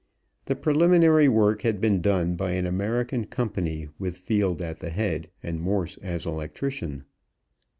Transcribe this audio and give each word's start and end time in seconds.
The 0.45 0.55
preliminary 0.55 1.27
work 1.27 1.61
had 1.61 1.79
been 1.79 2.01
done 2.01 2.33
by 2.35 2.53
an 2.53 2.65
American 2.65 3.25
company 3.27 3.87
with 3.99 4.17
Field 4.17 4.59
at 4.59 4.79
the 4.79 4.89
head 4.89 5.29
and 5.43 5.61
Morse 5.61 5.97
as 5.97 6.25
electrician. 6.25 7.03